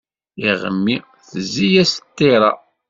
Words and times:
Iɣmi, 0.49 0.95
tezzi-yas 1.29 1.93
ṭṭiṛa. 2.05 2.51